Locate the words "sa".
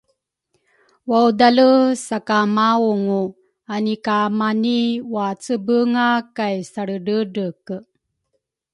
2.05-2.17